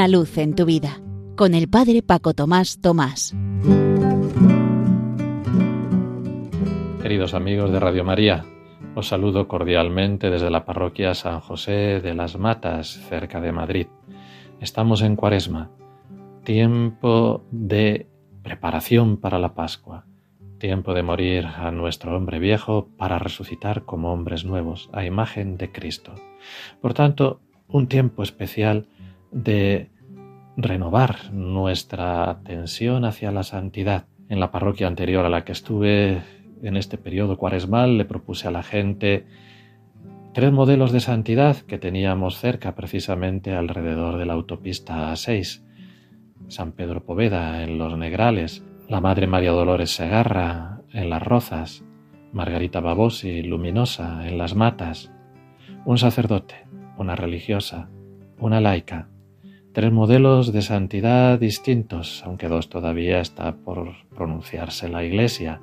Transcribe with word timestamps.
Una 0.00 0.08
luz 0.08 0.38
en 0.38 0.54
tu 0.54 0.64
vida 0.64 0.98
con 1.36 1.52
el 1.52 1.68
Padre 1.68 2.00
Paco 2.00 2.32
Tomás 2.32 2.80
Tomás. 2.80 3.36
Queridos 7.02 7.34
amigos 7.34 7.70
de 7.70 7.80
Radio 7.80 8.02
María, 8.02 8.46
os 8.94 9.08
saludo 9.08 9.46
cordialmente 9.46 10.30
desde 10.30 10.48
la 10.48 10.64
parroquia 10.64 11.12
San 11.12 11.40
José 11.40 12.00
de 12.00 12.14
las 12.14 12.38
Matas, 12.38 12.98
cerca 13.10 13.42
de 13.42 13.52
Madrid. 13.52 13.88
Estamos 14.58 15.02
en 15.02 15.16
Cuaresma, 15.16 15.70
tiempo 16.44 17.44
de 17.50 18.06
preparación 18.42 19.18
para 19.18 19.38
la 19.38 19.52
Pascua, 19.52 20.06
tiempo 20.56 20.94
de 20.94 21.02
morir 21.02 21.44
a 21.44 21.70
nuestro 21.72 22.16
hombre 22.16 22.38
viejo 22.38 22.88
para 22.96 23.18
resucitar 23.18 23.84
como 23.84 24.14
hombres 24.14 24.46
nuevos, 24.46 24.88
a 24.94 25.04
imagen 25.04 25.58
de 25.58 25.70
Cristo. 25.70 26.14
Por 26.80 26.94
tanto, 26.94 27.42
un 27.68 27.86
tiempo 27.86 28.22
especial 28.22 28.86
de 29.32 29.90
renovar 30.56 31.32
nuestra 31.32 32.30
atención 32.30 33.04
hacia 33.04 33.32
la 33.32 33.42
santidad. 33.42 34.06
En 34.28 34.40
la 34.40 34.50
parroquia 34.50 34.86
anterior 34.86 35.24
a 35.24 35.28
la 35.28 35.44
que 35.44 35.52
estuve 35.52 36.22
en 36.62 36.76
este 36.76 36.98
periodo 36.98 37.36
cuaresmal 37.36 37.98
le 37.98 38.04
propuse 38.04 38.48
a 38.48 38.50
la 38.50 38.62
gente 38.62 39.26
tres 40.32 40.52
modelos 40.52 40.92
de 40.92 41.00
santidad 41.00 41.56
que 41.56 41.78
teníamos 41.78 42.38
cerca 42.38 42.74
precisamente 42.74 43.54
alrededor 43.54 44.18
de 44.18 44.26
la 44.26 44.34
autopista 44.34 45.12
A6. 45.12 45.64
San 46.48 46.72
Pedro 46.72 47.04
Poveda 47.04 47.62
en 47.62 47.78
Los 47.78 47.96
Negrales, 47.96 48.64
la 48.88 49.00
Madre 49.00 49.26
María 49.26 49.52
Dolores 49.52 49.90
Segarra 49.90 50.80
en 50.92 51.10
Las 51.10 51.22
Rozas, 51.22 51.84
Margarita 52.32 52.80
Babosi 52.80 53.42
Luminosa 53.42 54.26
en 54.26 54.38
Las 54.38 54.54
Matas, 54.54 55.12
un 55.84 55.98
sacerdote, 55.98 56.66
una 56.96 57.16
religiosa, 57.16 57.88
una 58.38 58.60
laica, 58.60 59.08
tres 59.72 59.92
modelos 59.92 60.52
de 60.52 60.62
santidad 60.62 61.38
distintos, 61.38 62.22
aunque 62.24 62.48
dos 62.48 62.68
todavía 62.68 63.20
está 63.20 63.56
por 63.56 63.92
pronunciarse 64.14 64.88
la 64.88 65.04
Iglesia, 65.04 65.60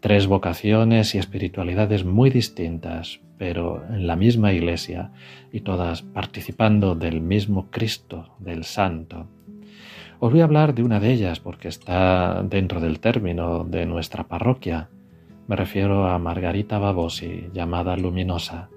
tres 0.00 0.26
vocaciones 0.26 1.14
y 1.14 1.18
espiritualidades 1.18 2.04
muy 2.04 2.30
distintas, 2.30 3.20
pero 3.38 3.82
en 3.88 4.06
la 4.06 4.16
misma 4.16 4.52
Iglesia 4.52 5.12
y 5.52 5.60
todas 5.60 6.02
participando 6.02 6.94
del 6.94 7.20
mismo 7.20 7.70
Cristo, 7.70 8.34
del 8.38 8.64
Santo. 8.64 9.26
Os 10.20 10.32
voy 10.32 10.40
a 10.40 10.44
hablar 10.44 10.74
de 10.74 10.82
una 10.82 11.00
de 11.00 11.12
ellas 11.12 11.40
porque 11.40 11.68
está 11.68 12.42
dentro 12.42 12.80
del 12.80 13.00
término 13.00 13.64
de 13.64 13.86
nuestra 13.86 14.24
parroquia. 14.24 14.88
Me 15.46 15.56
refiero 15.56 16.08
a 16.08 16.18
Margarita 16.18 16.78
Babosi, 16.78 17.48
llamada 17.54 17.96
Luminosa, 17.96 18.68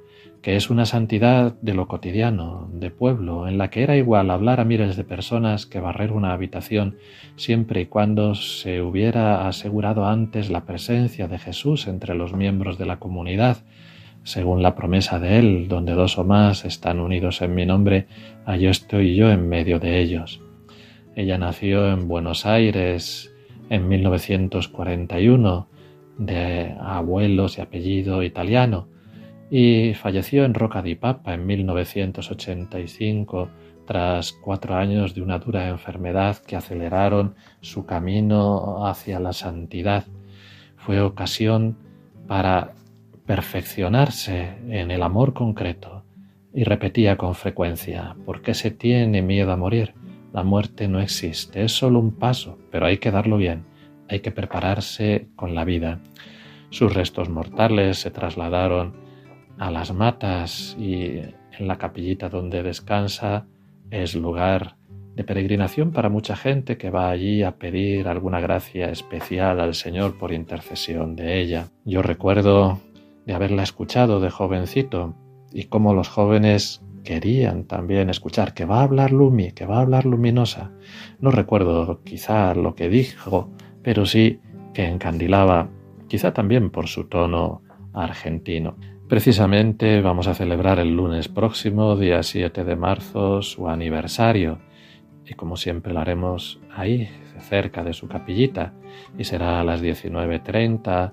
que 0.42 0.56
es 0.56 0.70
una 0.72 0.86
santidad 0.86 1.54
de 1.62 1.74
lo 1.76 1.88
cotidiano, 1.88 2.68
de 2.74 2.90
pueblo, 2.90 3.48
en 3.48 3.58
la 3.58 3.70
que 3.70 3.84
era 3.84 3.96
igual 3.96 4.32
hablar 4.32 4.60
a 4.60 4.66
miles 4.66 4.96
de 4.96 5.04
personas 5.04 5.68
que 5.68 5.80
barrer 5.80 6.12
una 6.12 6.34
habitación, 6.34 6.98
siempre 7.36 7.82
y 7.82 7.86
cuando 7.86 8.34
se 8.34 8.82
hubiera 8.82 9.48
asegurado 9.48 10.06
antes 10.06 10.50
la 10.50 10.66
presencia 10.66 11.28
de 11.28 11.38
Jesús 11.38 11.88
entre 11.88 12.16
los 12.16 12.34
miembros 12.34 12.80
de 12.80 12.88
la 12.88 12.98
comunidad, 12.98 13.58
según 14.24 14.64
la 14.64 14.76
promesa 14.76 15.20
de 15.20 15.38
Él, 15.38 15.68
donde 15.68 15.94
dos 15.94 16.18
o 16.18 16.24
más 16.24 16.66
están 16.66 17.00
unidos 17.00 17.42
en 17.42 17.54
mi 17.54 17.66
nombre, 17.66 18.08
allí 18.46 18.66
estoy 18.66 19.16
yo 19.16 19.30
en 19.30 19.48
medio 19.48 19.80
de 19.80 20.00
ellos. 20.00 20.42
Ella 21.16 21.38
nació 21.38 21.92
en 21.92 22.08
Buenos 22.08 22.46
Aires 22.48 23.32
en 23.70 23.88
1941, 23.88 25.68
de 26.18 26.76
abuelos 26.80 27.58
y 27.58 27.62
apellido 27.62 28.24
italiano, 28.24 28.91
y 29.54 29.96
falleció 29.96 30.46
en 30.46 30.54
Roca 30.54 30.82
di 30.82 30.96
Papa 30.96 31.34
en 31.34 31.46
1985 31.46 33.50
tras 33.86 34.32
cuatro 34.32 34.76
años 34.76 35.14
de 35.14 35.22
una 35.22 35.40
dura 35.40 35.68
enfermedad 35.68 36.38
que 36.38 36.56
aceleraron 36.56 37.36
su 37.60 37.86
camino 37.86 38.88
hacia 38.88 39.20
la 39.20 39.34
santidad. 39.34 40.06
Fue 40.78 41.02
ocasión 41.02 41.78
para 42.28 42.76
perfeccionarse 43.26 44.56
en 44.70 44.90
el 44.90 45.04
amor 45.04 45.34
concreto 45.34 46.06
y 46.54 46.64
repetía 46.64 47.18
con 47.18 47.36
frecuencia, 47.36 48.16
¿por 48.26 48.42
qué 48.42 48.54
se 48.54 48.72
tiene 48.72 49.22
miedo 49.22 49.52
a 49.52 49.58
morir? 49.58 49.94
La 50.32 50.44
muerte 50.44 50.88
no 50.88 51.02
existe, 51.02 51.66
es 51.66 51.74
solo 51.74 52.00
un 52.00 52.16
paso, 52.16 52.58
pero 52.72 52.86
hay 52.86 53.00
que 53.00 53.12
darlo 53.12 53.36
bien, 53.36 53.66
hay 54.08 54.22
que 54.22 54.32
prepararse 54.32 55.28
con 55.36 55.56
la 55.56 55.66
vida. 55.66 56.00
Sus 56.70 56.94
restos 56.94 57.28
mortales 57.28 58.00
se 58.00 58.12
trasladaron 58.12 59.11
a 59.62 59.70
las 59.70 59.94
matas 59.94 60.76
y 60.80 61.20
en 61.60 61.68
la 61.68 61.78
capillita 61.78 62.30
donde 62.30 62.64
descansa 62.64 63.46
es 63.92 64.16
lugar 64.16 64.76
de 65.16 65.24
peregrinación 65.24 65.92
para 65.92 66.10
mucha 66.10 66.36
gente 66.36 66.80
que 66.80 66.90
va 66.90 67.12
allí 67.12 67.44
a 67.44 67.58
pedir 67.58 68.08
alguna 68.08 68.40
gracia 68.40 68.90
especial 68.90 69.60
al 69.60 69.76
Señor 69.76 70.18
por 70.18 70.34
intercesión 70.34 71.16
de 71.16 71.40
ella. 71.40 71.68
Yo 71.86 72.02
recuerdo 72.02 72.80
de 73.28 73.34
haberla 73.36 73.62
escuchado 73.62 74.20
de 74.20 74.32
jovencito 74.32 75.14
y 75.54 75.66
cómo 75.66 75.94
los 75.94 76.10
jóvenes 76.10 76.82
querían 77.04 77.66
también 77.66 78.10
escuchar 78.10 78.56
que 78.56 78.66
va 78.66 78.80
a 78.80 78.84
hablar 78.86 79.12
Lumi, 79.12 79.52
que 79.52 79.68
va 79.68 79.78
a 79.78 79.82
hablar 79.82 80.08
luminosa. 80.08 80.72
No 81.20 81.30
recuerdo 81.30 82.02
quizá 82.04 82.56
lo 82.56 82.74
que 82.74 82.90
dijo, 82.90 83.52
pero 83.84 84.08
sí 84.08 84.40
que 84.74 84.86
encandilaba, 84.88 85.70
quizá 86.08 86.34
también 86.34 86.72
por 86.72 86.88
su 86.88 87.04
tono 87.04 87.62
argentino. 87.94 88.76
Precisamente 89.12 90.00
vamos 90.00 90.28
a 90.28 90.34
celebrar 90.34 90.80
el 90.80 90.96
lunes 90.96 91.28
próximo, 91.28 91.98
día 91.98 92.24
7 92.24 92.64
de 92.64 92.78
marzo, 92.78 93.42
su 93.42 93.68
aniversario. 93.68 94.60
Y 95.28 95.34
como 95.34 95.58
siempre 95.58 95.92
lo 95.92 96.00
haremos 96.00 96.62
ahí, 96.74 97.10
cerca 97.42 97.84
de 97.84 97.92
su 97.92 98.08
capillita. 98.08 98.72
Y 99.18 99.26
será 99.26 99.60
a 99.60 99.66
las 99.66 99.84
19.30 99.84 101.12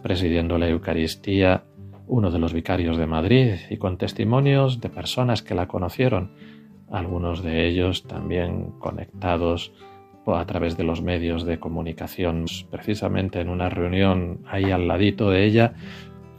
presidiendo 0.00 0.58
la 0.58 0.68
Eucaristía 0.68 1.64
uno 2.06 2.30
de 2.30 2.38
los 2.38 2.52
vicarios 2.52 2.96
de 2.96 3.08
Madrid 3.08 3.54
y 3.68 3.78
con 3.78 3.98
testimonios 3.98 4.80
de 4.80 4.88
personas 4.88 5.42
que 5.42 5.56
la 5.56 5.66
conocieron, 5.66 6.30
algunos 6.88 7.42
de 7.42 7.66
ellos 7.66 8.04
también 8.04 8.74
conectados 8.78 9.72
a 10.24 10.46
través 10.46 10.76
de 10.76 10.84
los 10.84 11.02
medios 11.02 11.44
de 11.44 11.58
comunicación. 11.58 12.44
Precisamente 12.70 13.40
en 13.40 13.48
una 13.48 13.68
reunión 13.68 14.44
ahí 14.46 14.70
al 14.70 14.86
ladito 14.86 15.30
de 15.30 15.44
ella 15.44 15.74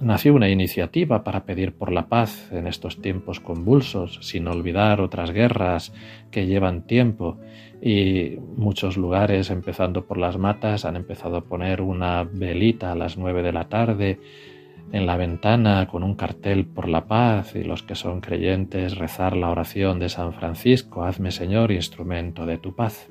nació 0.01 0.33
una 0.33 0.49
iniciativa 0.49 1.23
para 1.23 1.45
pedir 1.45 1.73
por 1.73 1.91
la 1.91 2.07
paz 2.07 2.51
en 2.51 2.67
estos 2.67 3.01
tiempos 3.01 3.39
convulsos, 3.39 4.19
sin 4.21 4.47
olvidar 4.47 5.01
otras 5.01 5.31
guerras 5.31 5.93
que 6.31 6.47
llevan 6.47 6.85
tiempo 6.87 7.37
y 7.81 8.37
muchos 8.57 8.97
lugares, 8.97 9.49
empezando 9.49 10.05
por 10.05 10.17
las 10.17 10.37
matas, 10.37 10.85
han 10.85 10.95
empezado 10.95 11.37
a 11.37 11.45
poner 11.45 11.81
una 11.81 12.23
velita 12.23 12.91
a 12.91 12.95
las 12.95 13.17
nueve 13.17 13.43
de 13.43 13.53
la 13.53 13.69
tarde 13.69 14.19
en 14.91 15.05
la 15.05 15.17
ventana 15.17 15.87
con 15.87 16.03
un 16.03 16.15
cartel 16.15 16.65
por 16.65 16.89
la 16.89 17.05
paz 17.07 17.55
y 17.55 17.63
los 17.63 17.81
que 17.81 17.95
son 17.95 18.19
creyentes 18.21 18.97
rezar 18.97 19.37
la 19.37 19.49
oración 19.49 19.99
de 19.99 20.09
San 20.09 20.33
Francisco, 20.33 21.03
hazme 21.03 21.31
Señor 21.31 21.71
instrumento 21.71 22.45
de 22.45 22.57
tu 22.57 22.75
paz. 22.75 23.09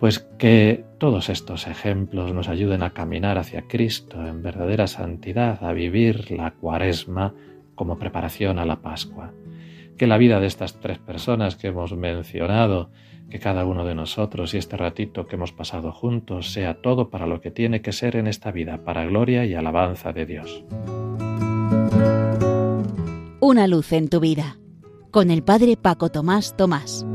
Pues 0.00 0.18
que 0.38 0.86
todos 0.96 1.28
estos 1.28 1.66
ejemplos 1.66 2.32
nos 2.32 2.48
ayuden 2.48 2.82
a 2.82 2.94
caminar 2.94 3.36
hacia 3.36 3.68
Cristo 3.68 4.26
en 4.26 4.42
verdadera 4.42 4.86
santidad, 4.86 5.62
a 5.62 5.74
vivir 5.74 6.30
la 6.30 6.52
cuaresma 6.52 7.34
como 7.74 7.98
preparación 7.98 8.58
a 8.58 8.64
la 8.64 8.80
Pascua. 8.80 9.34
Que 9.98 10.06
la 10.06 10.16
vida 10.16 10.40
de 10.40 10.46
estas 10.46 10.80
tres 10.80 10.98
personas 10.98 11.56
que 11.56 11.68
hemos 11.68 11.94
mencionado, 11.94 12.90
que 13.28 13.38
cada 13.38 13.66
uno 13.66 13.84
de 13.84 13.94
nosotros 13.94 14.54
y 14.54 14.56
este 14.56 14.78
ratito 14.78 15.26
que 15.26 15.36
hemos 15.36 15.52
pasado 15.52 15.92
juntos 15.92 16.50
sea 16.50 16.80
todo 16.80 17.10
para 17.10 17.26
lo 17.26 17.42
que 17.42 17.50
tiene 17.50 17.82
que 17.82 17.92
ser 17.92 18.16
en 18.16 18.26
esta 18.26 18.50
vida, 18.52 18.82
para 18.84 19.04
gloria 19.04 19.44
y 19.44 19.54
alabanza 19.54 20.14
de 20.14 20.24
Dios. 20.24 20.64
Una 23.40 23.66
luz 23.66 23.92
en 23.92 24.08
tu 24.08 24.20
vida, 24.20 24.56
con 25.10 25.30
el 25.30 25.42
Padre 25.42 25.76
Paco 25.76 26.08
Tomás 26.08 26.56
Tomás. 26.56 27.06